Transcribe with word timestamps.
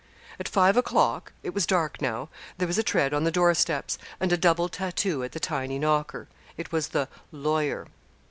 At 0.39 0.47
five 0.49 0.77
o'clock 0.77 1.31
it 1.43 1.53
was 1.53 1.67
dark 1.67 2.01
now 2.01 2.29
there 2.57 2.67
was 2.67 2.79
a 2.79 2.83
tread 2.83 3.13
on 3.13 3.23
the 3.23 3.29
door 3.29 3.53
steps, 3.53 3.99
and 4.19 4.33
a 4.33 4.35
double 4.35 4.67
tattoo 4.67 5.23
at 5.23 5.33
the 5.33 5.39
tiny 5.39 5.77
knocker. 5.77 6.27
It 6.57 6.71
was 6.71 6.87
the 6.87 7.07
'lawyer.' 7.31 7.85